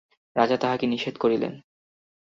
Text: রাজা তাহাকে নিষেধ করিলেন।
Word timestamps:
রাজা 0.35 0.57
তাহাকে 0.57 0.85
নিষেধ 0.87 1.15
করিলেন। 1.17 1.53